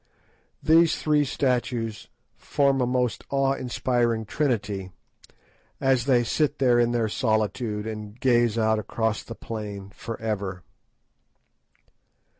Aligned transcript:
These 0.63 0.99
three 0.99 1.23
statues 1.23 2.07
form 2.35 2.81
a 2.81 2.87
most 2.87 3.23
awe 3.29 3.53
inspiring 3.53 4.25
trinity, 4.25 4.89
as 5.79 6.05
they 6.05 6.23
sit 6.23 6.57
there 6.57 6.79
in 6.79 6.91
their 6.91 7.07
solitude, 7.07 7.85
and 7.85 8.19
gaze 8.19 8.57
out 8.57 8.79
across 8.79 9.21
the 9.21 9.35
plain 9.35 9.91
for 9.91 10.19
ever. 10.19 10.63